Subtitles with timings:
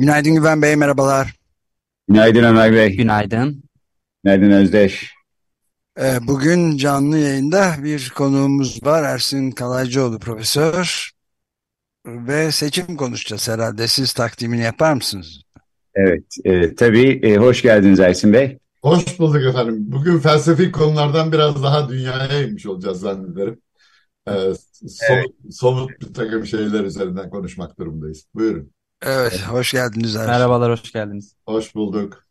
[0.00, 1.34] Günaydın Güven Bey, merhabalar.
[2.08, 2.96] Günaydın Ömer Bey.
[2.96, 3.62] Günaydın.
[4.24, 5.12] Günaydın Özdeş.
[6.00, 9.02] Ee, bugün canlı yayında bir konuğumuz var.
[9.02, 11.10] Ersin Kalaycıoğlu profesör.
[12.06, 13.88] Ve seçim konuşacağız herhalde.
[13.88, 15.42] Siz takdimini yapar mısınız?
[15.94, 17.20] Evet, e, tabii.
[17.22, 18.58] E, hoş geldiniz Ersin Bey.
[18.82, 19.76] Hoş bulduk efendim.
[19.78, 23.60] Bugün felsefi konulardan biraz daha dünyaya inmiş olacağız zannederim.
[24.28, 24.32] Ee,
[24.88, 28.26] somut, somut bir takım şeyler üzerinden konuşmak durumundayız.
[28.34, 28.72] Buyurun.
[29.06, 30.30] Evet, hoş geldiniz Ersin.
[30.30, 31.34] Merhabalar, hoş geldiniz.
[31.46, 32.24] Hoş bulduk.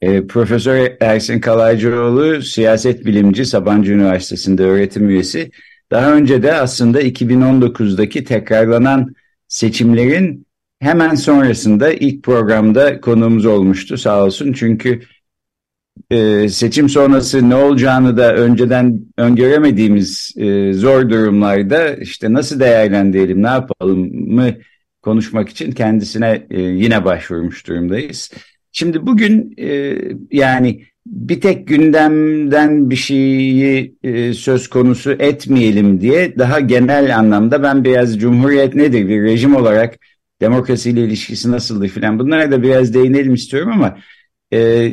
[0.00, 5.50] E, Profesör Ersin Kalaycıoğlu, siyaset bilimci, Sabancı Üniversitesi'nde öğretim üyesi.
[5.90, 9.14] Daha önce de aslında 2019'daki tekrarlanan
[9.48, 10.46] seçimlerin
[10.80, 14.52] hemen sonrasında ilk programda konuğumuz olmuştu sağ olsun.
[14.52, 15.00] Çünkü
[16.10, 23.48] e, seçim sonrası ne olacağını da önceden öngöremediğimiz e, zor durumlarda işte nasıl değerlendirelim, ne
[23.48, 23.98] yapalım
[24.34, 24.54] mı
[25.04, 28.30] konuşmak için kendisine e, yine başvurmuş durumdayız.
[28.72, 29.98] Şimdi bugün e,
[30.32, 37.84] yani bir tek gündemden bir şeyi e, söz konusu etmeyelim diye daha genel anlamda ben
[37.84, 39.94] biraz cumhuriyet nedir bir rejim olarak
[40.40, 43.98] demokrasiyle ilişkisi nasıldır filan bunlara da biraz değinelim istiyorum ama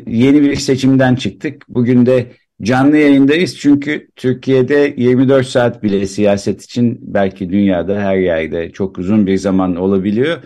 [0.07, 1.63] yeni bir seçimden çıktık.
[1.69, 8.71] Bugün de canlı yayındayız çünkü Türkiye'de 24 saat bile siyaset için belki dünyada her yerde
[8.71, 10.43] çok uzun bir zaman olabiliyor.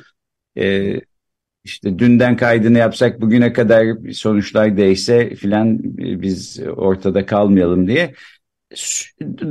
[0.57, 0.93] E,
[1.63, 8.13] işte dünden kaydını yapsak bugüne kadar sonuçlar değişse filan biz ortada kalmayalım diye.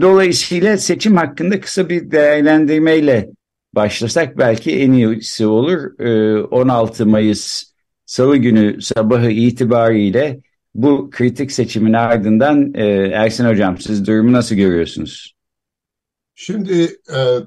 [0.01, 3.31] Dolayısıyla seçim hakkında kısa bir değerlendirmeyle
[3.73, 5.99] başlasak belki en iyisi olur.
[6.51, 7.75] 16 Mayıs
[8.07, 10.41] Salı günü sabahı itibariyle
[10.75, 15.35] bu kritik sistemin ardından Ersin Hocam siz durumu nasıl görüyorsunuz?
[16.35, 16.83] Şimdi
[17.15, 17.39] e,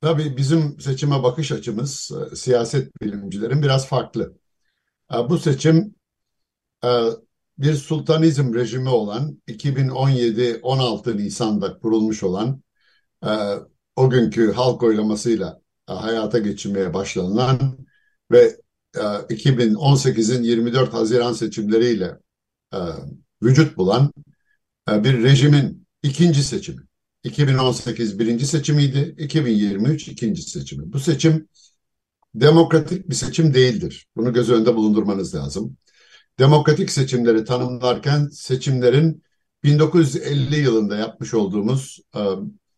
[0.00, 4.34] tabii bizim seçime bakış açımız e, siyaset bilimcilerin biraz farklı.
[5.14, 5.94] E, bu seçim
[6.84, 6.88] e,
[7.58, 12.62] bir sultanizm rejimi olan 2017-16 Nisan'da kurulmuş olan
[13.26, 13.30] e,
[13.96, 17.78] o günkü halk oylamasıyla e, hayata geçirmeye başlanılan
[18.32, 18.56] ve
[18.94, 22.18] 2018'in 24 Haziran seçimleriyle
[22.72, 22.78] e,
[23.42, 24.12] vücut bulan
[24.90, 26.82] e, bir rejimin ikinci seçimi.
[27.24, 30.92] 2018 birinci seçimiydi, 2023 ikinci seçimi.
[30.92, 31.48] Bu seçim
[32.34, 34.06] demokratik bir seçim değildir.
[34.16, 35.76] Bunu göz önünde bulundurmanız lazım.
[36.38, 39.22] Demokratik seçimleri tanımlarken seçimlerin
[39.64, 42.20] 1950 yılında yapmış olduğumuz e,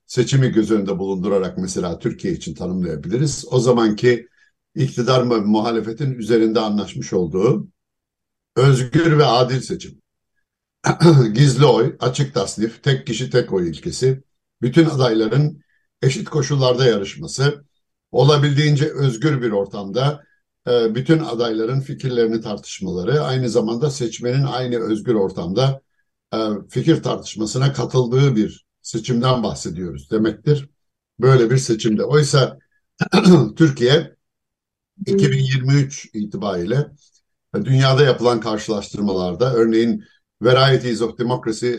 [0.06, 3.44] seçimi göz önünde bulundurarak mesela Türkiye için tanımlayabiliriz.
[3.50, 4.28] O zamanki
[4.75, 7.69] iktidar ve muhalefetin üzerinde anlaşmış olduğu
[8.57, 10.03] özgür ve adil seçim.
[11.35, 14.23] Gizli oy, açık tasnif, tek kişi tek oy ilkesi,
[14.63, 15.63] bütün adayların
[16.03, 17.65] eşit koşullarda yarışması,
[18.13, 20.25] olabildiğince özgür bir ortamda
[20.69, 25.81] e, bütün adayların fikirlerini tartışmaları, aynı zamanda seçmenin aynı özgür ortamda
[26.35, 26.39] e,
[26.71, 30.69] fikir tartışmasına katıldığı bir seçimden bahsediyoruz demektir.
[31.21, 32.05] Böyle bir seçimde.
[32.05, 32.59] Oysa
[33.57, 34.17] Türkiye
[35.07, 36.87] 2023 itibariyle
[37.55, 40.05] dünyada yapılan karşılaştırmalarda örneğin
[40.43, 41.75] Varieties of Democracy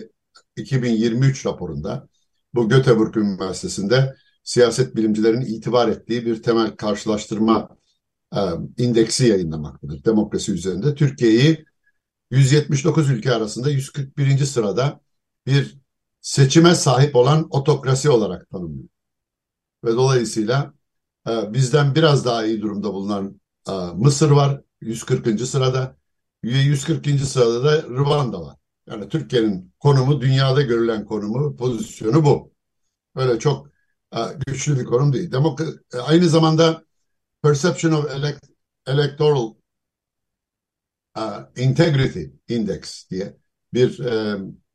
[0.56, 2.08] 2023 raporunda
[2.54, 7.78] bu Göteborg Üniversitesi'nde siyaset bilimcilerin itibar ettiği bir temel karşılaştırma
[8.36, 8.40] e,
[8.78, 10.96] indeksi yayınlamaktadır demokrasi üzerinde.
[10.96, 11.66] Türkiye'yi
[12.32, 14.38] 179 ülke arasında 141.
[14.46, 15.00] sırada
[15.48, 15.78] bir
[16.22, 18.90] seçime sahip olan otokrasi olarak tanımlıyor.
[19.86, 20.74] Ve dolayısıyla
[21.30, 25.48] ee, bizden biraz daha iyi durumda bulunan e, Mısır var 140.
[25.48, 25.98] sırada.
[26.44, 27.20] 140.
[27.20, 28.58] sırada da Rwanda var.
[28.88, 32.54] Yani Türkiye'nin konumu dünyada görülen konumu, pozisyonu bu.
[33.16, 33.68] Böyle çok
[34.16, 35.32] e, güçlü bir konum değil.
[35.32, 36.86] Demok e, aynı zamanda
[37.44, 38.46] Perception of Elect
[38.88, 39.54] Electoral
[41.58, 43.38] Integrity Index diye
[43.74, 44.02] bir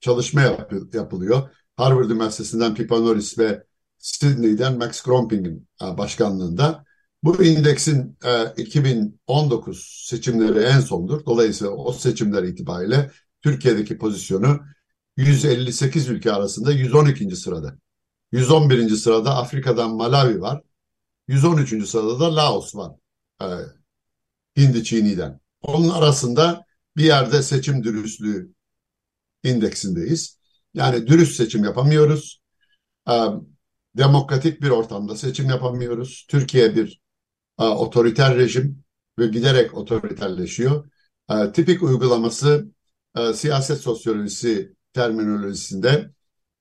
[0.00, 1.50] çalışma yap yapılıyor.
[1.76, 3.64] Harvard Üniversitesi'nden Pippa Norris ve
[3.98, 6.84] Sydney'den Max Kromping'in e, başkanlığında.
[7.22, 8.18] Bu indeksin
[8.56, 11.24] 2019 e, seçimleri en sondur.
[11.26, 13.10] Dolayısıyla o seçimler itibariyle
[13.42, 14.60] Türkiye'deki pozisyonu
[15.16, 17.36] 158 ülke arasında 112.
[17.36, 17.78] sırada.
[18.32, 18.88] 111.
[18.96, 20.62] sırada Afrika'dan Malawi var.
[21.28, 21.86] 113.
[21.86, 22.92] sırada da Laos var.
[23.42, 23.46] E,
[24.56, 25.40] Hindi Çini'den.
[25.62, 26.64] Onun arasında
[26.96, 28.52] bir yerde seçim dürüstlüğü
[29.44, 30.38] indeksindeyiz.
[30.74, 32.40] Yani dürüst seçim yapamıyoruz.
[33.96, 36.26] Demokratik bir ortamda seçim yapamıyoruz.
[36.28, 37.00] Türkiye bir
[37.60, 38.84] otoriter rejim
[39.18, 40.90] ve giderek otoriterleşiyor.
[41.54, 42.66] Tipik uygulaması
[43.34, 46.10] siyaset sosyolojisi terminolojisinde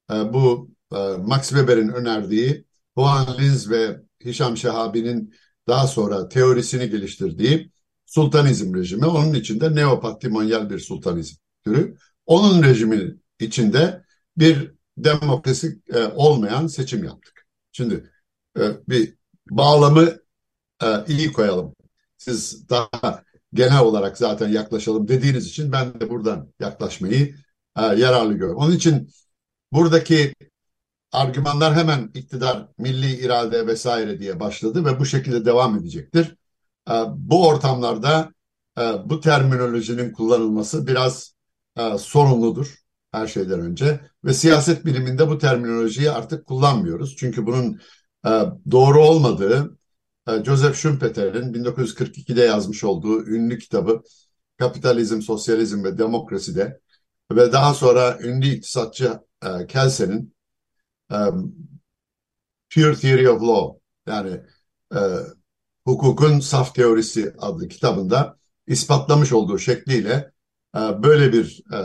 [0.10, 0.72] bu
[1.20, 2.66] Max Weber'in önerdiği
[2.98, 5.34] Juan Linz ve Hişam Şehabi'nin
[5.68, 7.72] daha sonra teorisini geliştirdiği
[8.06, 9.06] sultanizm rejimi.
[9.06, 11.98] Onun içinde neopatrimonyal bir sultanizm türü.
[12.26, 14.04] Onun rejimi içinde
[14.38, 17.48] bir demokrasi e, olmayan seçim yaptık.
[17.72, 18.12] Şimdi
[18.60, 19.16] e, bir
[19.50, 20.18] bağlamı
[20.84, 21.76] e, iyi koyalım.
[22.18, 23.24] Siz daha
[23.54, 27.36] genel olarak zaten yaklaşalım dediğiniz için ben de buradan yaklaşmayı
[27.78, 28.58] e, yararlı görüyorum.
[28.62, 29.10] Onun için
[29.74, 30.34] buradaki
[31.12, 36.36] argümanlar hemen iktidar, milli irade vesaire diye başladı ve bu şekilde devam edecektir.
[36.90, 38.34] E, bu ortamlarda
[38.80, 41.36] e, bu terminolojinin kullanılması biraz
[41.78, 42.76] e, sorumludur
[43.12, 47.16] her şeyden önce ve siyaset biliminde bu terminolojiyi artık kullanmıyoruz.
[47.18, 47.80] Çünkü bunun
[48.72, 49.79] doğru olmadığı
[50.46, 54.02] Joseph Schumpeter'in 1942'de yazmış olduğu ünlü kitabı
[54.58, 56.80] Kapitalizm, Sosyalizm ve Demokrasi'de
[57.32, 59.20] ve daha sonra ünlü iktisatçı
[59.68, 60.36] Kelsen'in
[62.70, 64.42] Pure Theory of Law yani
[65.86, 68.38] hukukun saf teorisi adlı kitabında
[68.68, 70.32] ispatlamış olduğu şekliyle
[70.76, 71.78] e, böyle bir e,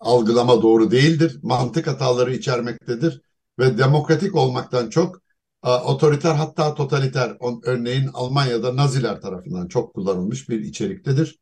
[0.00, 1.38] algılama doğru değildir.
[1.42, 3.22] Mantık hataları içermektedir
[3.58, 5.20] ve demokratik olmaktan çok e,
[5.66, 11.38] otoriter hatta totaliter örneğin Almanya'da Naziler tarafından çok kullanılmış bir içeriktedir.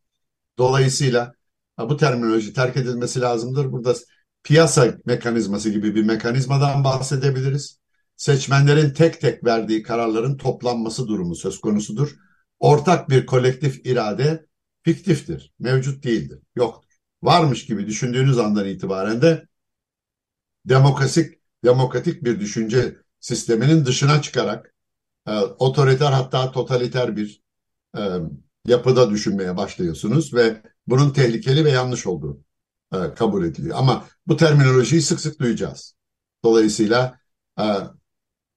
[0.58, 1.34] Dolayısıyla
[1.78, 3.72] bu terminoloji terk edilmesi lazımdır.
[3.72, 3.94] Burada
[4.42, 7.78] piyasa mekanizması gibi bir mekanizmadan bahsedebiliriz.
[8.16, 12.14] Seçmenlerin tek tek verdiği kararların toplanması durumu söz konusudur.
[12.58, 14.46] Ortak bir kolektif irade
[14.82, 16.90] fiktiftir, mevcut değildir, yoktur.
[17.22, 19.46] Varmış gibi düşündüğünüz andan itibaren de
[20.64, 24.74] demokratik, demokratik bir düşünce sisteminin dışına çıkarak
[25.26, 27.42] e, otoriter hatta totaliter bir
[27.96, 28.00] e,
[28.66, 32.40] yapıda düşünmeye başlıyorsunuz ve bunun tehlikeli ve yanlış olduğu
[32.94, 33.76] e, kabul ediliyor.
[33.78, 35.96] Ama bu terminolojiyi sık sık duyacağız.
[36.44, 37.18] Dolayısıyla
[37.60, 37.64] e,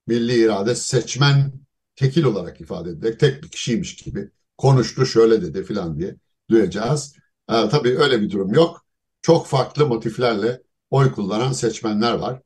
[0.08, 1.54] milli irade seçmen
[1.96, 6.16] tekil olarak ifade edilerek tek bir kişiymiş gibi konuştu şöyle dedi filan diye
[6.50, 7.16] duyacağız.
[7.50, 8.86] E, tabii öyle bir durum yok.
[9.22, 12.42] Çok farklı motiflerle oy kullanan seçmenler var.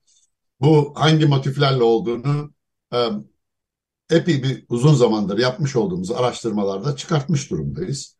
[0.61, 2.53] Bu hangi motiflerle olduğunu
[2.93, 3.09] e,
[4.09, 8.17] epey bir uzun zamandır yapmış olduğumuz araştırmalarda çıkartmış durumdayız.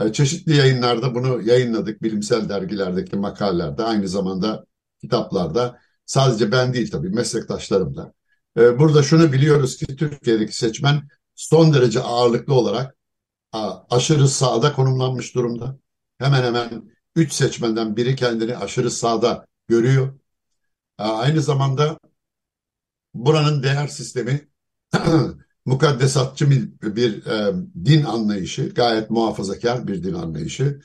[0.00, 2.02] E, çeşitli yayınlarda bunu yayınladık.
[2.02, 4.64] Bilimsel dergilerdeki makalelerde aynı zamanda
[5.00, 8.12] kitaplarda sadece ben değil tabii meslektaşlarım da.
[8.58, 12.96] E, burada şunu biliyoruz ki Türkiye'deki seçmen son derece ağırlıklı olarak
[13.90, 15.78] aşırı sağda konumlanmış durumda.
[16.18, 20.21] Hemen hemen üç seçmenden biri kendini aşırı sağda görüyor.
[21.02, 21.98] Aynı zamanda
[23.14, 24.48] buranın değer sistemi
[25.66, 27.54] mukaddesatçı bir, bir e,
[27.84, 30.80] din anlayışı, gayet muhafazakar bir din anlayışı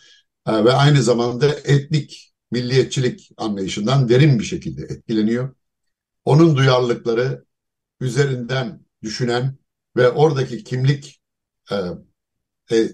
[0.48, 5.56] e, ve aynı zamanda etnik milliyetçilik anlayışından derin bir şekilde etkileniyor.
[6.26, 7.45] Onun duyarlılıkları
[8.02, 9.57] üzerinden düşünen
[9.97, 11.21] ve oradaki kimlik
[11.71, 11.76] e,
[12.76, 12.90] e,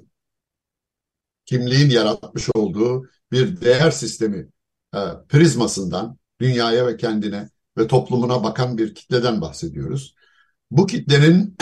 [1.46, 4.50] kimliğin yaratmış olduğu bir değer sistemi
[4.96, 5.00] e,
[5.30, 10.16] prizmasından dünyaya ve kendine ve toplumuna bakan bir kitleden bahsediyoruz.
[10.72, 11.58] Bu kitlenin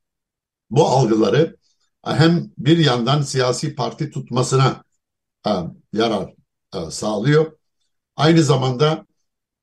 [0.70, 1.56] bu algıları
[2.04, 4.84] hem bir yandan siyasi parti tutmasına
[5.46, 5.50] e,
[5.92, 6.34] yarar
[6.74, 7.58] e, sağlıyor.
[8.16, 9.06] Aynı zamanda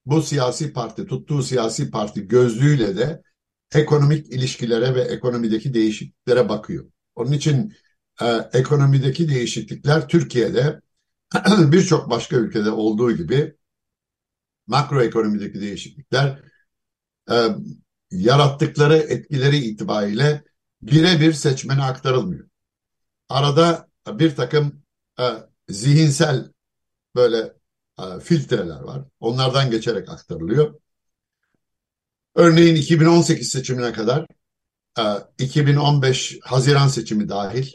[0.06, 3.22] bu siyasi parti, tuttuğu siyasi parti gözlüğüyle de
[3.74, 6.92] ekonomik ilişkilere ve ekonomideki değişikliklere bakıyor.
[7.16, 7.74] Onun için
[8.22, 10.82] e, ekonomideki değişiklikler Türkiye'de
[11.60, 13.56] birçok başka ülkede olduğu gibi
[14.70, 16.40] makroekonomideki değişiklikler
[17.32, 17.36] e,
[18.12, 20.44] yarattıkları etkileri itibariyle
[20.82, 22.50] birebir seçmene aktarılmıyor.
[23.30, 24.84] Arada bir takım
[25.20, 25.24] e,
[25.70, 26.54] zihinsel
[27.16, 27.54] böyle
[28.00, 29.04] e, filtreler var.
[29.20, 30.80] Onlardan geçerek aktarılıyor.
[32.36, 34.26] Örneğin 2018 seçimine kadar
[35.40, 37.74] 2015 Haziran seçimi dahil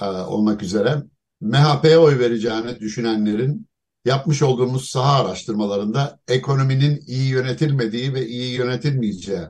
[0.00, 1.02] e, olmak üzere
[1.40, 3.68] MHP'ye oy vereceğini düşünenlerin
[4.04, 9.42] yapmış olduğumuz saha araştırmalarında ekonominin iyi yönetilmediği ve iyi yönetilmeyeceği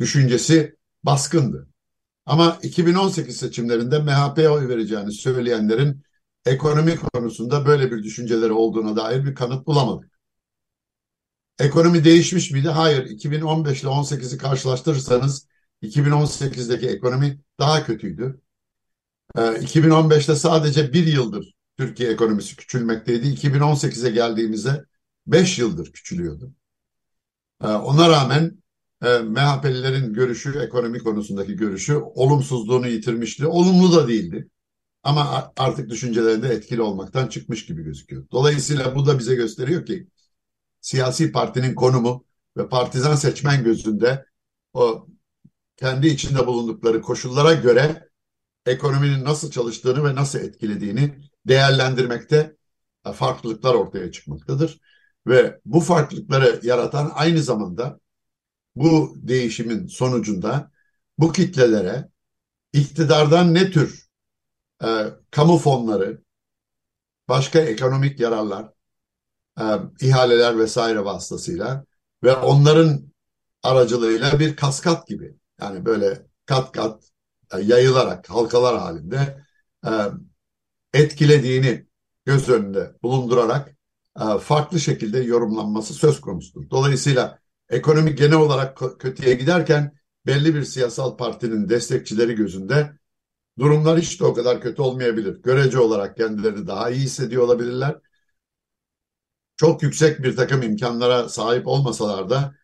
[0.00, 1.68] düşüncesi baskındı.
[2.26, 6.02] Ama 2018 seçimlerinde MHP'ye oy vereceğini söyleyenlerin
[6.46, 10.12] ekonomi konusunda böyle bir düşünceleri olduğuna dair bir kanıt bulamadık.
[11.58, 12.68] Ekonomi değişmiş miydi?
[12.68, 13.04] Hayır.
[13.04, 15.46] 2015 ile 18'i karşılaştırırsanız
[15.82, 18.40] 2018'deki ekonomi daha kötüydü.
[19.36, 23.26] 2015'te sadece bir yıldır Türkiye ekonomisi küçülmekteydi.
[23.26, 24.84] 2018'e geldiğimizde
[25.26, 26.52] 5 yıldır küçülüyordu.
[27.60, 28.62] Ona rağmen
[29.00, 33.46] MHP'lilerin görüşü, ekonomi konusundaki görüşü olumsuzluğunu yitirmişti.
[33.46, 34.48] Olumlu da değildi.
[35.02, 38.26] Ama artık düşüncelerinde etkili olmaktan çıkmış gibi gözüküyor.
[38.32, 40.08] Dolayısıyla bu da bize gösteriyor ki
[40.80, 42.24] siyasi partinin konumu
[42.56, 44.24] ve partizan seçmen gözünde
[44.72, 45.06] o
[45.76, 48.08] kendi içinde bulundukları koşullara göre
[48.66, 52.56] ekonominin nasıl çalıştığını ve nasıl etkilediğini değerlendirmekte
[53.14, 54.80] farklılıklar ortaya çıkmaktadır.
[55.26, 58.00] Ve bu farklılıkları yaratan aynı zamanda
[58.76, 60.70] bu değişimin sonucunda
[61.18, 62.08] bu kitlelere
[62.72, 64.08] iktidardan ne tür
[64.84, 64.86] e,
[65.30, 66.22] kamu fonları,
[67.28, 68.72] başka ekonomik yararlar,
[69.60, 69.64] e,
[70.00, 71.84] ihaleler vesaire vasıtasıyla
[72.24, 73.12] ve onların
[73.62, 77.04] aracılığıyla bir kaskat gibi yani böyle kat kat
[77.54, 79.44] e, yayılarak halkalar halinde
[79.86, 79.90] e,
[80.92, 81.86] etkilediğini
[82.24, 83.76] göz önünde bulundurarak
[84.20, 86.70] e, farklı şekilde yorumlanması söz konusudur.
[86.70, 89.92] Dolayısıyla ekonomi genel olarak kötüye giderken
[90.26, 92.92] belli bir siyasal partinin destekçileri gözünde
[93.58, 95.42] durumlar hiç de o kadar kötü olmayabilir.
[95.42, 97.96] Görece olarak kendilerini daha iyi hissediyor olabilirler.
[99.56, 102.54] Çok yüksek bir takım imkanlara sahip olmasalar da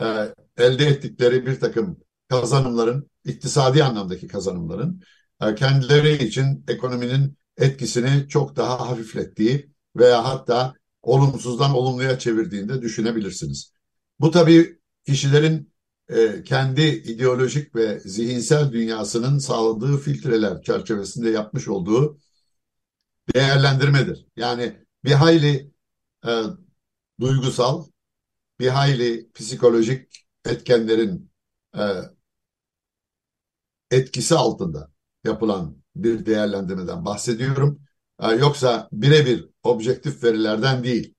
[0.00, 5.02] e, elde ettikleri bir takım kazanımların, iktisadi anlamdaki kazanımların
[5.42, 13.72] e, kendileri için ekonominin etkisini çok daha hafiflettiği veya hatta olumsuzdan olumluya çevirdiğinde düşünebilirsiniz.
[14.20, 15.72] Bu tabii kişilerin
[16.08, 22.18] e, kendi ideolojik ve zihinsel dünyasının sağladığı filtreler çerçevesinde yapmış olduğu
[23.34, 24.26] değerlendirmedir.
[24.36, 25.72] Yani bir hayli
[26.26, 26.30] e,
[27.20, 27.86] duygusal,
[28.60, 31.30] bir hayli psikolojik etkenlerin
[31.76, 31.82] e,
[33.90, 34.90] etkisi altında
[35.24, 37.80] yapılan bir değerlendirmeden bahsediyorum.
[38.20, 41.14] E, yoksa birebir objektif verilerden değil.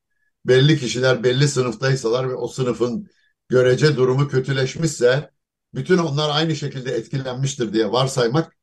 [0.45, 3.07] Belli kişiler belli sınıftaysalar ve o sınıfın
[3.49, 5.31] görece durumu kötüleşmişse
[5.73, 8.57] bütün onlar aynı şekilde etkilenmiştir diye varsaymak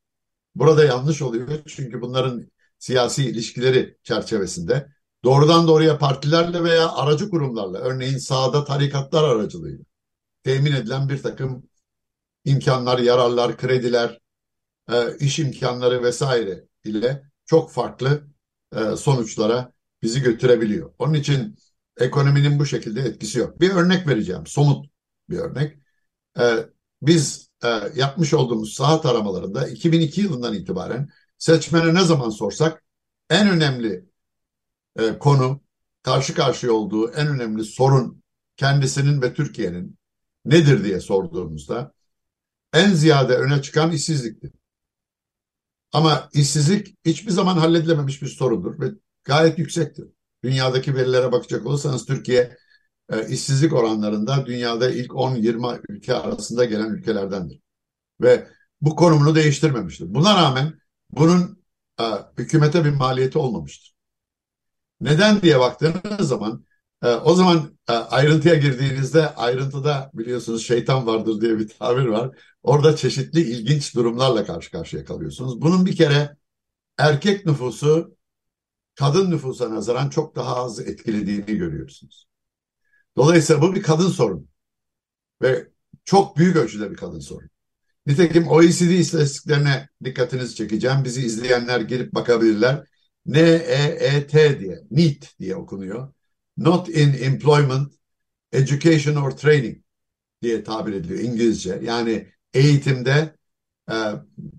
[0.55, 1.47] burada yanlış oluyor.
[1.67, 4.87] Çünkü bunların siyasi ilişkileri çerçevesinde
[5.23, 9.85] doğrudan doğruya partilerle veya aracı kurumlarla örneğin sağda tarikatlar aracılığıyla
[10.43, 11.63] temin edilen bir takım
[12.45, 14.19] imkanlar, yararlar, krediler,
[14.91, 18.27] e, iş imkanları vesaire ile çok farklı
[18.75, 20.93] e, sonuçlara bizi götürebiliyor.
[20.99, 21.57] Onun için
[21.99, 23.61] ekonominin bu şekilde etkisi yok.
[23.61, 24.85] Bir örnek vereceğim, somut
[25.29, 25.77] bir örnek.
[26.39, 26.65] E,
[27.01, 27.47] biz
[27.95, 32.83] yapmış olduğumuz saat aramalarında 2002 yılından itibaren seçmene ne zaman sorsak
[33.29, 34.05] en önemli
[35.19, 35.61] konu,
[36.03, 38.23] karşı karşıya olduğu en önemli sorun
[38.57, 39.97] kendisinin ve Türkiye'nin
[40.45, 41.93] nedir diye sorduğumuzda
[42.73, 44.51] en ziyade öne çıkan işsizlikti.
[45.97, 48.91] Ama işsizlik hiçbir zaman halledilememiş bir sorundur ve
[49.23, 50.05] gayet yüksektir.
[50.43, 52.57] Dünyadaki verilere bakacak olursanız Türkiye
[53.09, 57.61] e, işsizlik oranlarında dünyada ilk 10-20 ülke arasında gelen ülkelerdendir.
[58.21, 58.47] Ve
[58.81, 60.13] bu konumunu değiştirmemiştir.
[60.13, 60.73] Buna rağmen
[61.09, 61.63] bunun
[61.99, 62.03] e,
[62.37, 63.95] hükümete bir maliyeti olmamıştır.
[65.01, 66.65] Neden diye baktığınız zaman
[67.03, 72.37] e, o zaman e, ayrıntıya girdiğinizde ayrıntıda biliyorsunuz şeytan vardır diye bir tabir var.
[72.63, 75.61] Orada çeşitli ilginç durumlarla karşı karşıya kalıyorsunuz.
[75.61, 76.37] Bunun bir kere
[76.97, 78.17] erkek nüfusu
[78.95, 82.27] kadın nüfusa nazaran çok daha az etkilediğini görüyorsunuz.
[83.17, 84.45] Dolayısıyla bu bir kadın sorunu
[85.41, 85.67] ve
[86.05, 87.49] çok büyük ölçüde bir kadın sorunu.
[88.05, 91.03] Nitekim OECD istatistiklerine dikkatinizi çekeceğim.
[91.03, 92.87] Bizi izleyenler girip bakabilirler.
[93.25, 96.13] N-E-E-T diye, NEET diye okunuyor.
[96.57, 97.93] Not in Employment,
[98.51, 99.77] Education or Training
[100.41, 101.79] diye tabir ediliyor İngilizce.
[101.83, 103.35] Yani eğitimde,
[103.91, 103.95] e,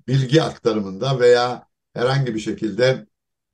[0.09, 3.07] bilgi aktarımında veya herhangi bir şekilde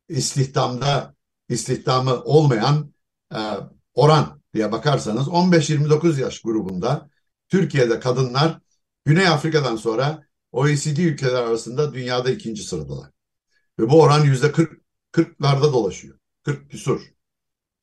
[0.08, 1.14] istihdamda
[1.48, 2.94] istihdamı olmayan
[3.34, 3.38] e,
[3.94, 7.10] oran diye bakarsanız 15-29 yaş grubunda
[7.48, 8.58] Türkiye'de kadınlar
[9.04, 13.10] Güney Afrika'dan sonra OECD ülkeler arasında dünyada ikinci sıradalar.
[13.78, 16.18] Ve bu oran yüzde 40 40'larda dolaşıyor.
[16.42, 17.13] 40 küsur.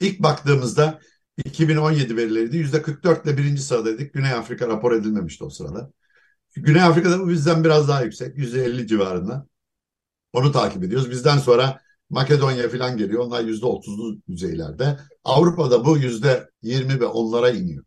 [0.02, 1.00] İlk baktığımızda
[1.46, 2.58] 2017 verileriydi.
[2.58, 4.14] Yüzde 44 ile birinci sıradaydık.
[4.14, 5.92] Güney Afrika rapor edilmemişti o sırada.
[6.56, 8.38] Güney Afrika'da bu bizden biraz daha yüksek.
[8.38, 9.48] Yüzde 50 civarında.
[10.34, 11.12] Onu takip ediyoruz.
[11.12, 13.24] Bizden sonra Makedonya falan geliyor.
[13.26, 15.00] Onlar yüzde 30'lu düzeylerde.
[15.24, 17.86] Avrupa'da bu yüzde 20 ve onlara iniyor.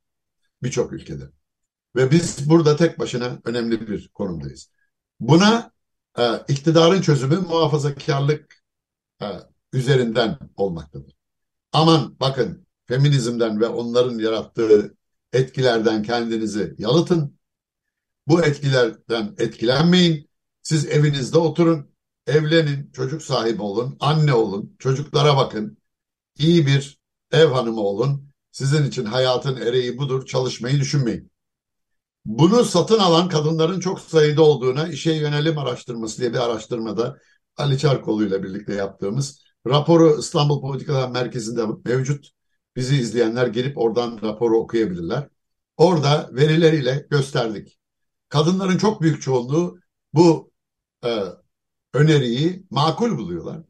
[0.63, 1.25] Birçok ülkede.
[1.97, 4.71] Ve biz burada tek başına önemli bir konumdayız.
[5.21, 5.73] Buna
[6.19, 8.55] e, iktidarın çözümü muhafazakarlık
[9.23, 9.27] e,
[9.73, 11.15] üzerinden olmaktadır.
[11.75, 14.95] Aman bakın feminizmden ve onların yarattığı
[15.33, 17.39] etkilerden kendinizi yalıtın.
[18.29, 20.31] Bu etkilerden etkilenmeyin.
[20.63, 21.95] Siz evinizde oturun.
[22.27, 25.79] evlenin, çocuk sahibi olun, anne olun, çocuklara bakın,
[26.39, 26.99] iyi bir
[27.33, 28.31] ev hanımı olun.
[28.53, 31.31] Sizin için hayatın ereği budur, çalışmayı düşünmeyin.
[32.25, 37.19] Bunu satın alan kadınların çok sayıda olduğuna işe yönelim araştırması diye bir araştırmada
[37.57, 42.31] Ali Çarkoğlu ile birlikte yaptığımız raporu İstanbul Politikalar Merkezi'nde mevcut.
[42.77, 45.29] Bizi izleyenler gelip oradan raporu okuyabilirler.
[45.77, 47.79] Orada verileriyle gösterdik.
[48.29, 49.79] Kadınların çok büyük çoğunluğu
[50.13, 50.53] bu
[51.05, 51.23] e,
[51.95, 53.61] öneriyi makul buluyorlar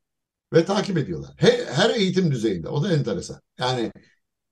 [0.53, 1.35] ve takip ediyorlar.
[1.37, 2.69] He, her eğitim düzeyinde.
[2.69, 3.41] O da enteresan.
[3.59, 3.93] Yani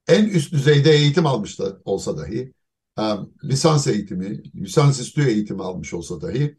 [0.07, 2.53] en üst düzeyde eğitim almış da olsa dahi,
[2.99, 3.03] e,
[3.43, 6.57] lisans eğitimi, lisansüstü eğitimi almış olsa dahi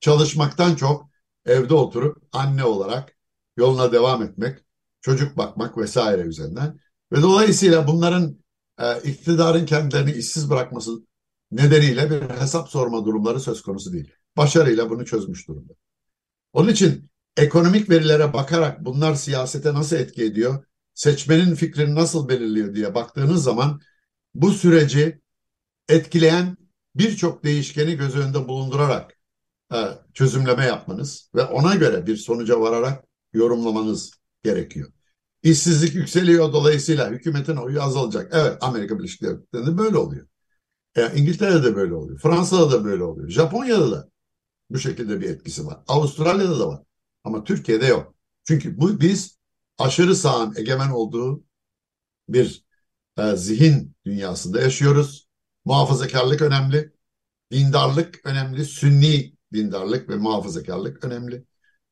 [0.00, 1.10] çalışmaktan çok
[1.46, 3.15] evde oturup anne olarak
[3.56, 4.58] yoluna devam etmek,
[5.00, 6.80] çocuk bakmak vesaire üzerinden.
[7.12, 8.38] Ve dolayısıyla bunların
[8.80, 10.90] e, iktidarın kendilerini işsiz bırakması
[11.50, 14.12] nedeniyle bir hesap sorma durumları söz konusu değil.
[14.36, 15.72] Başarıyla bunu çözmüş durumda.
[16.52, 22.94] Onun için ekonomik verilere bakarak bunlar siyasete nasıl etki ediyor, seçmenin fikrini nasıl belirliyor diye
[22.94, 23.80] baktığınız zaman
[24.34, 25.20] bu süreci
[25.88, 26.56] etkileyen
[26.94, 29.18] birçok değişkeni göz önünde bulundurarak
[29.74, 29.76] e,
[30.14, 33.04] çözümleme yapmanız ve ona göre bir sonuca vararak
[33.36, 34.12] yorumlamanız
[34.42, 34.92] gerekiyor.
[35.42, 38.32] İşsizlik yükseliyor dolayısıyla hükümetin oyu azalacak.
[38.34, 40.26] Evet Amerika Birleşik Devletleri'nde böyle oluyor.
[40.96, 42.20] E, İngiltere'de de böyle oluyor.
[42.20, 43.28] Fransa'da da böyle oluyor.
[43.28, 44.10] Japonya'da da
[44.70, 45.80] bu şekilde bir etkisi var.
[45.88, 46.82] Avustralya'da da var.
[47.24, 48.14] Ama Türkiye'de yok.
[48.44, 49.38] Çünkü bu biz
[49.78, 51.44] aşırı sağın egemen olduğu
[52.28, 52.64] bir
[53.18, 55.28] e, zihin dünyasında yaşıyoruz.
[55.64, 56.92] Muhafazakarlık önemli.
[57.52, 58.64] Dindarlık önemli.
[58.64, 61.44] Sünni dindarlık ve muhafazakarlık önemli.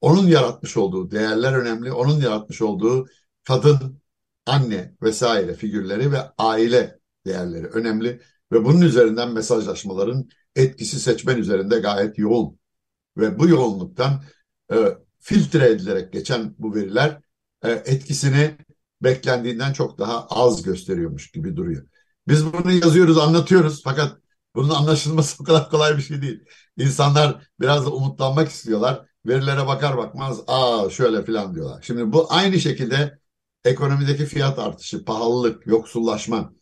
[0.04, 1.92] Onun yaratmış olduğu değerler önemli.
[1.92, 3.06] Onun yaratmış olduğu
[3.44, 4.00] kadın,
[4.46, 8.20] anne vesaire figürleri ve aile değerleri önemli.
[8.52, 12.58] Ve bunun üzerinden mesajlaşmaların etkisi seçmen üzerinde gayet yoğun.
[13.16, 14.22] Ve bu yoğunluktan
[14.72, 14.76] e,
[15.20, 17.20] filtre edilerek geçen bu veriler
[17.62, 18.56] e, etkisini
[19.02, 21.86] beklendiğinden çok daha az gösteriyormuş gibi duruyor.
[22.28, 24.18] Biz bunu yazıyoruz, anlatıyoruz fakat
[24.54, 26.44] bunun anlaşılması o kadar kolay bir şey değil.
[26.76, 29.13] İnsanlar biraz da umutlanmak istiyorlar.
[29.26, 31.82] Verilere bakar bakmaz aa şöyle filan diyorlar.
[31.82, 33.18] Şimdi bu aynı şekilde
[33.64, 36.52] ekonomideki fiyat artışı, pahalılık, yoksullaşma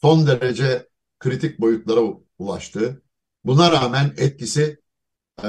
[0.00, 0.88] son derece
[1.18, 2.00] kritik boyutlara
[2.38, 3.02] ulaştı.
[3.44, 4.80] Buna rağmen etkisi
[5.44, 5.48] e,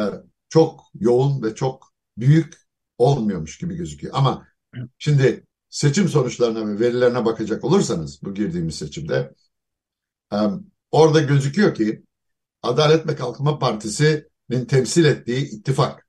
[0.50, 2.54] çok yoğun ve çok büyük
[2.98, 4.14] olmuyormuş gibi gözüküyor.
[4.18, 4.48] Ama
[4.98, 9.34] şimdi seçim sonuçlarına ve verilerine bakacak olursanız bu girdiğimiz seçimde
[10.34, 10.38] e,
[10.92, 12.04] orada gözüküyor ki
[12.62, 16.08] Adalet ve Kalkınma Partisi'nin temsil ettiği ittifak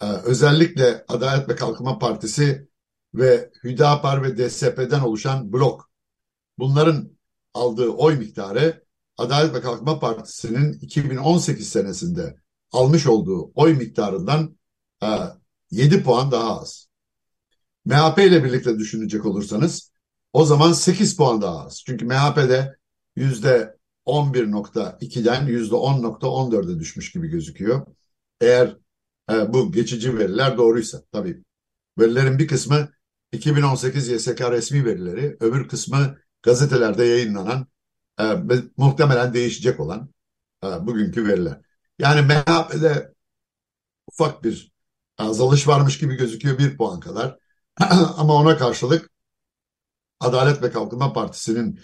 [0.00, 2.68] e, özellikle Adalet ve Kalkınma Partisi
[3.14, 5.90] ve Hüdapar ve DSP'den oluşan blok
[6.58, 7.10] bunların
[7.54, 8.84] aldığı oy miktarı
[9.18, 12.36] Adalet ve Kalkınma Partisi'nin 2018 senesinde
[12.72, 14.56] almış olduğu oy miktarından
[15.02, 15.06] e,
[15.70, 16.88] 7 puan daha az.
[17.84, 19.92] MHP ile birlikte düşünecek olursanız
[20.32, 21.82] o zaman 8 puan daha az.
[21.86, 22.76] Çünkü MHP'de
[23.16, 27.86] yüzde %11.2'den yüzde 10.14'e düşmüş gibi gözüküyor.
[28.40, 28.76] Eğer
[29.32, 31.42] e, bu geçici veriler doğruysa tabii.
[31.98, 32.88] Verilerin bir kısmı
[33.32, 37.66] 2018 YSK resmi verileri, öbür kısmı gazetelerde yayınlanan
[38.20, 38.24] e,
[38.76, 40.10] muhtemelen değişecek olan
[40.64, 41.60] e, bugünkü veriler.
[41.98, 43.14] Yani MHP'de
[44.12, 44.72] ufak bir
[45.18, 47.38] azalış varmış gibi gözüküyor bir puan kadar.
[48.16, 49.10] Ama ona karşılık
[50.20, 51.80] Adalet ve Kalkınma Partisi'nin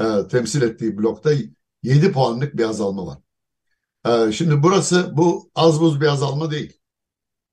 [0.00, 1.32] e, temsil ettiği blokta
[1.84, 3.18] 7 puanlık bir azalma var.
[4.06, 6.80] E, şimdi burası bu az buz bir azalma değil.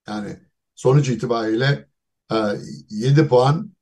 [0.08, 0.40] Yani
[0.74, 1.88] sonuç itibariyle
[2.32, 2.36] e,
[2.90, 3.74] 7 puan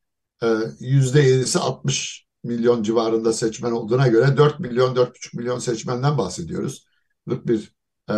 [0.42, 0.46] e,
[0.80, 6.86] %7'si 60 milyon civarında seçmen olduğuna göre 4 milyon 4,5 milyon seçmenden bahsediyoruz.
[7.26, 7.74] Bir
[8.10, 8.14] e,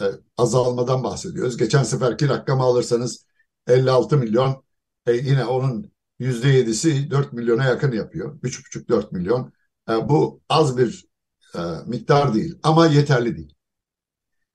[0.00, 0.04] e,
[0.36, 1.56] azalmadan bahsediyoruz.
[1.56, 3.26] Geçen seferki rakamı alırsanız
[3.66, 4.64] 56 milyon
[5.06, 8.40] e, yine onun %7'si 4 milyona yakın yapıyor.
[8.42, 9.52] 3,5-4 milyon.
[9.88, 11.11] E, bu az bir
[11.54, 13.54] e, miktar değil ama yeterli değil.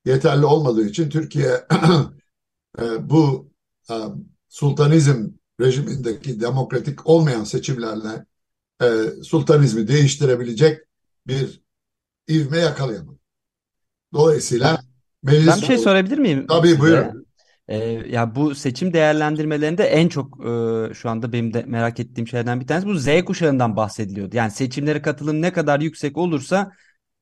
[0.05, 1.49] Yeterli olmadığı için Türkiye
[2.79, 3.51] e, bu
[3.89, 3.95] e,
[4.49, 5.29] sultanizm
[5.61, 8.25] rejimindeki demokratik olmayan seçimlerle
[8.81, 8.87] e,
[9.23, 10.79] sultanizmi değiştirebilecek
[11.27, 11.61] bir
[12.29, 13.19] ivme yakalayamadı.
[14.13, 14.79] Dolayısıyla
[15.23, 15.47] meclis...
[15.47, 16.47] Ben bir şey sorabilir miyim?
[16.47, 17.27] Tabii buyurun.
[17.67, 17.77] Ee,
[18.09, 22.67] ya bu seçim değerlendirmelerinde en çok e, şu anda benim de merak ettiğim şeylerden bir
[22.67, 24.35] tanesi bu Z kuşağından bahsediliyordu.
[24.35, 26.71] Yani seçimlere katılım ne kadar yüksek olursa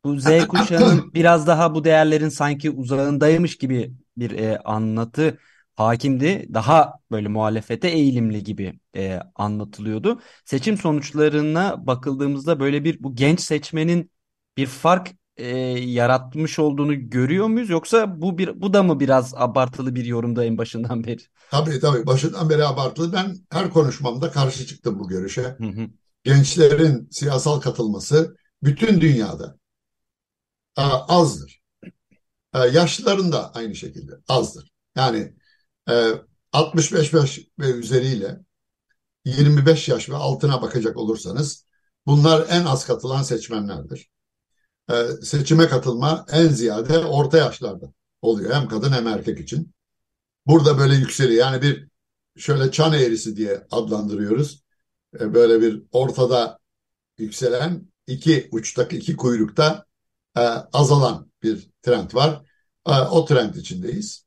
[0.05, 5.37] bu Z kuşağının biraz daha bu değerlerin sanki uzağındaymış gibi bir e, anlatı
[5.75, 6.47] hakimdi.
[6.53, 10.21] Daha böyle muhalefete eğilimli gibi e, anlatılıyordu.
[10.45, 14.11] Seçim sonuçlarına bakıldığımızda böyle bir bu genç seçmenin
[14.57, 19.95] bir fark e, yaratmış olduğunu görüyor muyuz yoksa bu bir bu da mı biraz abartılı
[19.95, 21.21] bir yorumda en başından beri?
[21.51, 23.13] Tabii tabii başından beri abartılı.
[23.13, 25.41] Ben her konuşmamda karşı çıktım bu görüşe.
[25.41, 25.87] Hı hı.
[26.23, 29.57] Gençlerin siyasal katılması bütün dünyada
[30.83, 31.61] azdır.
[32.53, 34.71] E, yaşlıların da aynı şekilde azdır.
[34.95, 35.33] Yani
[35.89, 36.11] e,
[36.53, 38.39] 65 yaş ve üzeriyle
[39.25, 41.65] 25 yaş ve altına bakacak olursanız
[42.05, 44.09] bunlar en az katılan seçmenlerdir.
[44.91, 49.73] E, seçime katılma en ziyade orta yaşlarda oluyor hem kadın hem erkek için.
[50.47, 51.39] Burada böyle yükseliyor.
[51.39, 51.87] Yani bir
[52.37, 54.63] şöyle çan eğrisi diye adlandırıyoruz.
[55.19, 56.59] E, böyle bir ortada
[57.17, 59.85] yükselen iki uçtaki iki kuyrukta
[60.37, 60.41] e,
[60.73, 62.41] azalan bir trend var.
[62.87, 64.25] E, o trend içindeyiz.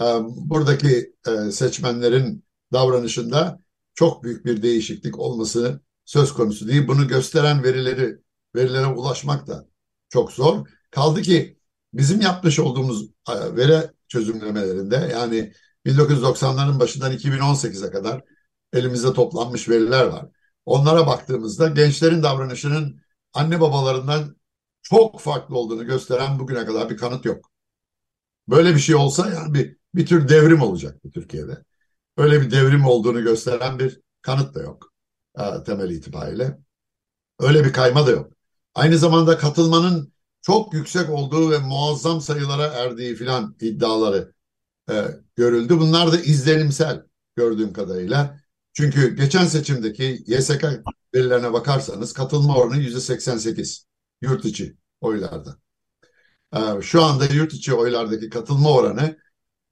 [0.00, 3.60] E, buradaki e, seçmenlerin davranışında
[3.94, 6.88] çok büyük bir değişiklik olması söz konusu değil.
[6.88, 8.18] Bunu gösteren verileri
[8.54, 9.66] verilere ulaşmak da
[10.08, 10.68] çok zor.
[10.90, 11.58] Kaldı ki
[11.94, 15.52] bizim yapmış olduğumuz e, veri çözümlemelerinde yani
[15.86, 18.22] 1990'ların başından 2018'e kadar
[18.72, 20.26] elimizde toplanmış veriler var.
[20.66, 23.00] Onlara baktığımızda gençlerin davranışının
[23.32, 24.36] anne babalarından
[24.84, 27.50] çok farklı olduğunu gösteren bugüne kadar bir kanıt yok.
[28.48, 31.64] Böyle bir şey olsa yani bir, bir tür devrim olacaktı Türkiye'de.
[32.16, 34.92] Öyle bir devrim olduğunu gösteren bir kanıt da yok
[35.38, 36.58] e, temel itibariyle.
[37.40, 38.32] Öyle bir kayma da yok.
[38.74, 44.32] Aynı zamanda katılmanın çok yüksek olduğu ve muazzam sayılara erdiği filan iddiaları
[44.90, 45.04] e,
[45.36, 45.78] görüldü.
[45.80, 47.02] Bunlar da izlenimsel
[47.36, 48.40] gördüğüm kadarıyla.
[48.72, 50.64] Çünkü geçen seçimdeki YSK
[51.14, 53.86] verilerine bakarsanız katılma oranı yüzde 88
[54.24, 55.58] yurt içi oylarda.
[56.54, 59.18] E, şu anda yurt içi oylardaki katılma oranı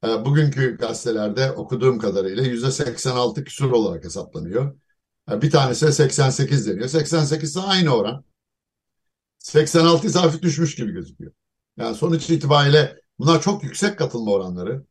[0.04, 4.78] e, bugünkü gazetelerde okuduğum kadarıyla yüzde 86 küsur olarak hesaplanıyor.
[5.32, 6.88] E, bir tanesi 88 deniyor.
[6.88, 8.24] 88 ise aynı oran.
[9.38, 11.32] 86 ise hafif düşmüş gibi gözüküyor.
[11.76, 14.86] Yani sonuç itibariyle bunlar çok yüksek katılma oranları.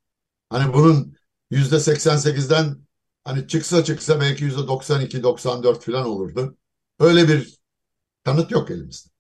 [0.50, 1.16] Hani bunun
[1.52, 2.88] yüzde 88'den
[3.24, 6.58] hani çıksa çıksa belki yüzde 92, 94 falan olurdu.
[7.00, 7.60] Öyle bir
[8.24, 9.11] kanıt yok elimizde.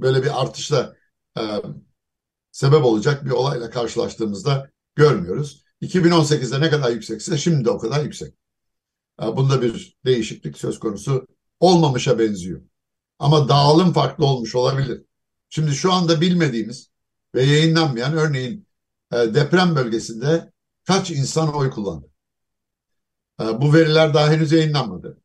[0.00, 0.96] Böyle bir artışla
[1.38, 1.42] e,
[2.52, 5.64] sebep olacak bir olayla karşılaştığımızda görmüyoruz.
[5.80, 8.34] 2018'de ne kadar yüksekse şimdi de o kadar yüksek.
[9.22, 11.26] E, bunda bir değişiklik söz konusu
[11.60, 12.62] olmamışa benziyor.
[13.18, 15.02] Ama dağılım farklı olmuş olabilir.
[15.48, 16.90] Şimdi şu anda bilmediğimiz
[17.34, 18.66] ve yayınlanmayan örneğin
[19.12, 20.52] e, deprem bölgesinde
[20.84, 22.10] kaç insan oy kullandı?
[23.40, 25.18] E, bu veriler daha henüz yayınlanmadı.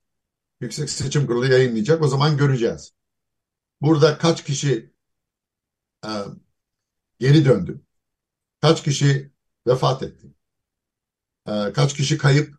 [0.62, 2.04] Yüksek Seçim Kurulu yayınlayacak.
[2.04, 2.94] O zaman göreceğiz.
[3.82, 4.94] Burada kaç kişi
[6.06, 6.10] e,
[7.20, 7.82] geri döndü?
[8.62, 9.32] Kaç kişi
[9.68, 10.28] vefat etti?
[11.48, 12.56] E, kaç kişi kayıp?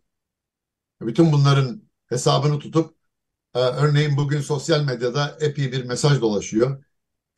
[1.00, 2.94] Bütün bunların hesabını tutup
[3.54, 6.84] e, örneğin bugün sosyal medyada epey bir mesaj dolaşıyor.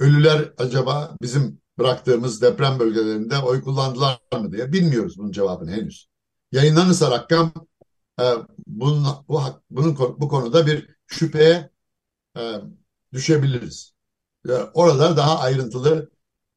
[0.00, 6.08] Ölüler acaba bizim bıraktığımız deprem bölgelerinde oy kullandılar mı diye bilmiyoruz bunun cevabını henüz.
[6.52, 7.52] Yayınlanırsa rakam
[8.20, 8.24] e,
[8.66, 11.70] bunun, bu, bunun bu konuda bir şüpheye
[12.36, 12.40] e,
[13.12, 13.92] düşebiliriz.
[14.48, 16.10] E, orada daha ayrıntılı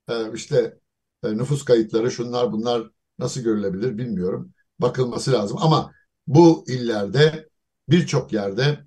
[0.10, 0.80] e, işte
[1.24, 4.54] e, nüfus kayıtları şunlar bunlar nasıl görülebilir bilmiyorum.
[4.80, 5.92] Bakılması lazım ama
[6.28, 7.50] bu illerde
[7.90, 8.86] birçok yerde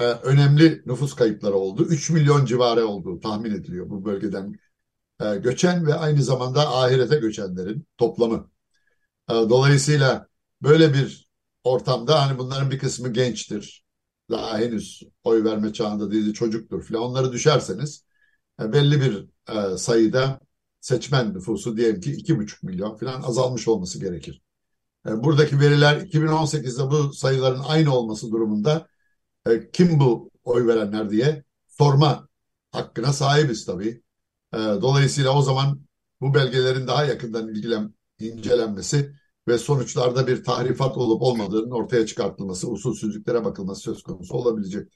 [0.00, 1.84] e, önemli nüfus kayıpları oldu.
[1.84, 4.56] 3 milyon civarı olduğu tahmin ediliyor bu bölgeden
[5.42, 8.50] göçen ve aynı zamanda ahirete göçenlerin toplamı.
[9.30, 10.28] Dolayısıyla
[10.62, 11.28] böyle bir
[11.64, 13.83] ortamda hani bunların bir kısmı gençtir.
[14.30, 17.02] Daha henüz oy verme çağında değil çocuktur falan.
[17.02, 18.04] Onları düşerseniz
[18.62, 19.26] e, belli bir
[19.74, 20.40] e, sayıda
[20.80, 24.42] seçmen nüfusu diyelim ki 2,5 milyon falan azalmış olması gerekir.
[25.08, 28.88] E, buradaki veriler 2018'de bu sayıların aynı olması durumunda
[29.72, 32.28] kim bu oy verenler diye sorma
[32.72, 34.02] hakkına sahibiz tabii.
[34.54, 35.80] Dolayısıyla o zaman
[36.20, 39.14] bu belgelerin daha yakından ilgilen, incelenmesi
[39.48, 44.88] ve sonuçlarda bir tahrifat olup olmadığının ortaya çıkartılması, usulsüzlüklere bakılması söz konusu olabilecek.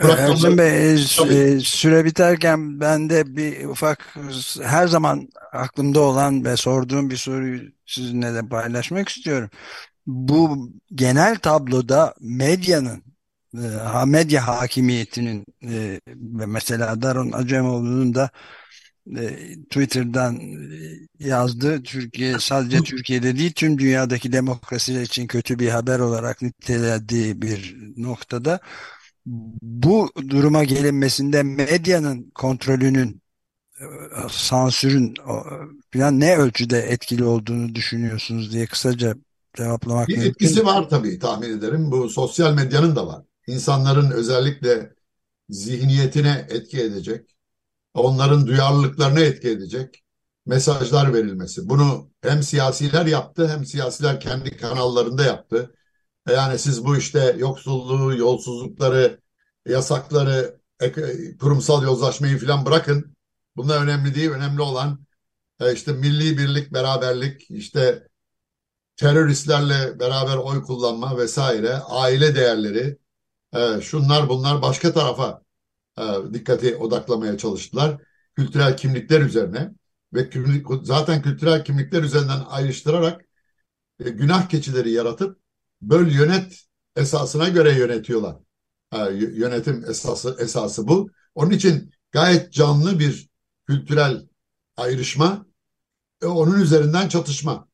[0.00, 4.16] Ersin Bey, e, süre biterken ben de bir ufak
[4.62, 9.50] her zaman aklımda olan ve sorduğum bir soruyu sizinle de paylaşmak istiyorum.
[10.06, 13.02] Bu genel tabloda medyanın
[13.54, 18.30] e, medya hakimiyetinin e, ve mesela Daron Acemoğlu'nun da e,
[19.70, 20.40] Twitter'dan
[21.18, 21.82] yazdı.
[21.82, 28.60] Türkiye sadece Türkiye'de değil tüm dünyadaki demokrasiler için kötü bir haber olarak nitelediği bir noktada
[29.62, 33.22] bu duruma gelinmesinde medyanın kontrolünün
[34.30, 35.14] sansürün
[35.94, 39.14] falan ne ölçüde etkili olduğunu düşünüyorsunuz diye kısaca
[39.56, 40.30] cevaplamak bir mümkün.
[40.30, 41.90] etkisi var tabii tahmin ederim.
[41.90, 44.94] Bu sosyal medyanın da var insanların özellikle
[45.48, 47.33] zihniyetine etki edecek
[47.94, 50.04] onların duyarlılıklarını etki edecek
[50.46, 51.68] mesajlar verilmesi.
[51.68, 55.74] Bunu hem siyasiler yaptı hem siyasiler kendi kanallarında yaptı.
[56.28, 59.20] Yani siz bu işte yoksulluğu, yolsuzlukları,
[59.66, 60.60] yasakları,
[61.40, 63.16] kurumsal yozlaşmayı falan bırakın.
[63.56, 64.30] Bunlar önemli değil.
[64.30, 65.04] Önemli olan
[65.60, 68.08] e, işte milli birlik, beraberlik, işte
[68.96, 72.98] teröristlerle beraber oy kullanma vesaire, aile değerleri,
[73.54, 75.53] e, şunlar bunlar başka tarafa e,
[76.32, 78.02] dikkati odaklamaya çalıştılar.
[78.36, 79.70] Kültürel kimlikler üzerine
[80.14, 80.30] ve
[80.82, 83.24] zaten kültürel kimlikler üzerinden ayrıştırarak
[83.98, 85.38] günah keçileri yaratıp
[85.82, 86.64] böl yönet
[86.96, 88.36] esasına göre yönetiyorlar.
[89.12, 91.10] Yönetim esası esası bu.
[91.34, 93.28] Onun için gayet canlı bir
[93.66, 94.26] kültürel
[94.76, 95.46] ayrışma,
[96.24, 97.68] onun üzerinden çatışma.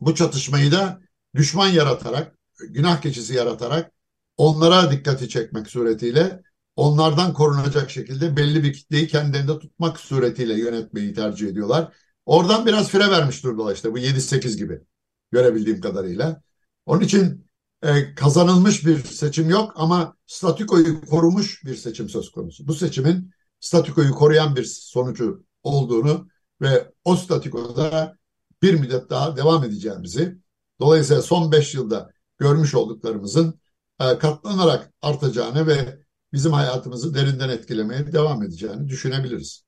[0.00, 1.00] Bu çatışmayı da
[1.34, 2.36] düşman yaratarak,
[2.68, 3.92] günah keçisi yaratarak
[4.36, 6.42] onlara dikkati çekmek suretiyle
[6.76, 11.92] onlardan korunacak şekilde belli bir kitleyi kendilerinde tutmak suretiyle yönetmeyi tercih ediyorlar.
[12.26, 14.80] Oradan biraz fire vermiş durumda işte bu 7-8 gibi
[15.32, 16.42] görebildiğim kadarıyla.
[16.86, 17.46] Onun için
[17.82, 22.66] e, kazanılmış bir seçim yok ama statükoyu korumuş bir seçim söz konusu.
[22.68, 23.30] Bu seçimin
[23.60, 26.28] statükoyu koruyan bir sonucu olduğunu
[26.60, 28.16] ve o statükoda
[28.62, 30.38] bir müddet daha devam edeceğimizi,
[30.80, 33.60] dolayısıyla son beş yılda görmüş olduklarımızın
[34.00, 39.64] e, katlanarak artacağını ve bizim hayatımızı derinden etkilemeye devam edeceğini düşünebiliriz.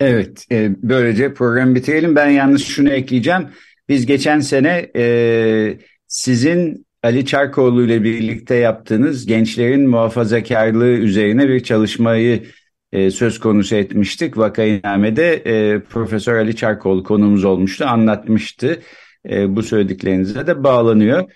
[0.00, 2.16] Evet, e, böylece programı bitirelim.
[2.16, 3.48] Ben yalnız şunu ekleyeceğim.
[3.88, 12.44] Biz geçen sene e, sizin Ali Çarkoğlu ile birlikte yaptığınız gençlerin muhafazakarlığı üzerine bir çalışmayı
[12.92, 14.38] e, söz konusu etmiştik.
[14.38, 18.82] Vakayname'de e, Profesör Ali Çarkoğlu konumuz olmuştu, anlatmıştı.
[19.30, 21.30] E, bu söylediklerinize de bağlanıyor.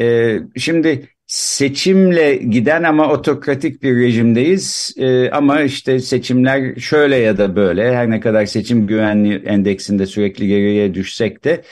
[0.00, 4.94] E, şimdi seçimle giden ama otokratik bir rejimdeyiz.
[4.98, 10.48] E, ama işte seçimler şöyle ya da böyle her ne kadar seçim güvenliği endeksinde sürekli
[10.48, 11.62] geriye düşsek de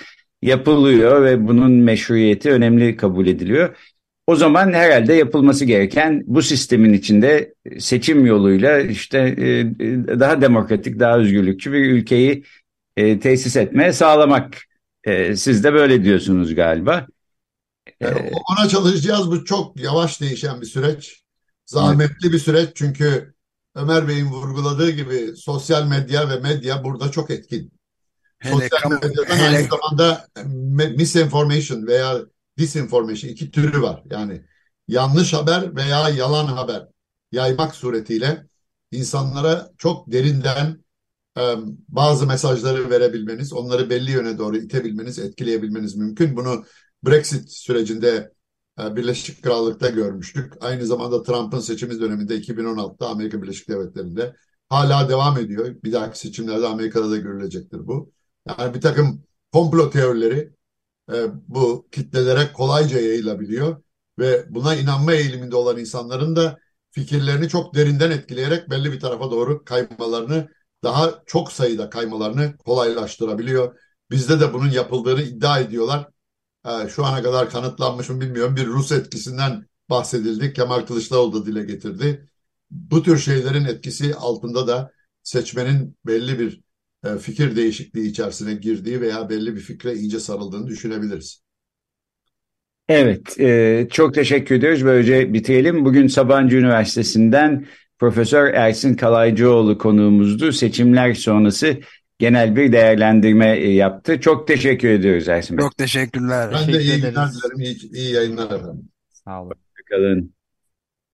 [0.42, 3.76] yapılıyor ve bunun meşruiyeti önemli kabul ediliyor.
[4.26, 9.64] O zaman herhalde yapılması gereken bu sistemin içinde seçim yoluyla işte e,
[10.20, 12.44] daha demokratik, daha özgürlükçü bir ülkeyi
[12.96, 14.56] e, tesis etmeye sağlamak.
[15.04, 17.06] E, siz de böyle diyorsunuz galiba.
[18.50, 19.30] Ona çalışacağız.
[19.30, 21.22] Bu çok yavaş değişen bir süreç.
[21.66, 23.34] Zahmetli bir süreç çünkü
[23.74, 27.72] Ömer Bey'in vurguladığı gibi sosyal medya ve medya burada çok etkin.
[28.38, 30.28] Hele, sosyal medyadan hele, aynı zamanda
[30.96, 32.20] misinformation veya
[32.58, 34.02] disinformation iki türü var.
[34.10, 34.42] Yani
[34.88, 36.86] yanlış haber veya yalan haber
[37.32, 38.46] yaymak suretiyle
[38.92, 40.84] insanlara çok derinden
[41.88, 46.36] bazı mesajları verebilmeniz, onları belli yöne doğru itebilmeniz, etkileyebilmeniz mümkün.
[46.36, 46.64] Bunu
[47.06, 48.32] Brexit sürecinde
[48.78, 50.52] Birleşik Krallık'ta görmüştük.
[50.60, 54.36] Aynı zamanda Trump'ın seçimiz döneminde 2016'da Amerika Birleşik Devletleri'nde
[54.68, 55.76] hala devam ediyor.
[55.84, 58.12] Bir dahaki seçimlerde Amerika'da da görülecektir bu.
[58.48, 60.52] Yani bir takım komplo teorileri
[61.12, 61.14] e,
[61.48, 63.82] bu kitlelere kolayca yayılabiliyor
[64.18, 66.58] ve buna inanma eğiliminde olan insanların da
[66.90, 70.48] fikirlerini çok derinden etkileyerek belli bir tarafa doğru kaymalarını
[70.82, 73.78] daha çok sayıda kaymalarını kolaylaştırabiliyor.
[74.10, 76.08] Bizde de bunun yapıldığını iddia ediyorlar.
[76.88, 78.56] Şu ana kadar kanıtlanmış mı bilmiyorum.
[78.56, 80.52] Bir Rus etkisinden bahsedildi.
[80.52, 82.28] Kemal Kılıçdaroğlu da dile getirdi.
[82.70, 86.60] Bu tür şeylerin etkisi altında da seçmenin belli bir
[87.04, 91.42] e, fikir değişikliği içerisine girdiği veya belli bir fikre iyice sarıldığını düşünebiliriz.
[92.88, 94.84] Evet, e, çok teşekkür ediyoruz.
[94.84, 95.84] Böylece bitirelim.
[95.84, 97.66] Bugün Sabancı Üniversitesi'nden
[97.98, 100.52] Profesör Ersin Kalaycıoğlu konuğumuzdu.
[100.52, 101.80] Seçimler sonrası
[102.18, 104.20] genel bir değerlendirme e, yaptı.
[104.20, 105.64] Çok teşekkür ediyoruz Ersin Bey.
[105.64, 106.50] Çok teşekkürler.
[106.52, 107.60] Ben de iyi günler dilerim.
[107.60, 108.88] İyi, iyi yayınlar efendim.
[109.10, 109.52] Sağ olun.
[109.76, 110.37] Hoşçakalın.